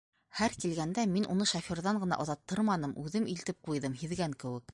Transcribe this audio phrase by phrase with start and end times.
[0.37, 4.69] Һәр килгәндә мин уны шофёрҙан ғына оҙаттырманым, үҙем илтеп ҡуйҙым, һиҙгән кеүек...